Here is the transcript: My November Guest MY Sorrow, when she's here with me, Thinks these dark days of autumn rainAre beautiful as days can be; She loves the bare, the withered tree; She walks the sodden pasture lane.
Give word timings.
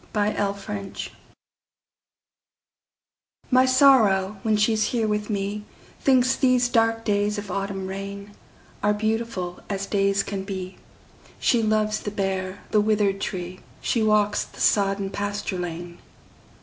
My 0.15 0.31
November 0.33 0.89
Guest 0.89 1.11
MY 3.51 3.67
Sorrow, 3.67 4.37
when 4.41 4.57
she's 4.57 4.85
here 4.85 5.07
with 5.07 5.29
me, 5.29 5.63
Thinks 5.99 6.35
these 6.35 6.69
dark 6.69 7.03
days 7.05 7.37
of 7.37 7.51
autumn 7.51 7.85
rainAre 7.87 8.97
beautiful 8.97 9.59
as 9.69 9.85
days 9.85 10.23
can 10.23 10.43
be; 10.43 10.77
She 11.39 11.61
loves 11.61 11.99
the 11.99 12.09
bare, 12.09 12.63
the 12.71 12.81
withered 12.81 13.21
tree; 13.21 13.59
She 13.79 14.01
walks 14.01 14.43
the 14.43 14.59
sodden 14.59 15.11
pasture 15.11 15.59
lane. 15.59 15.99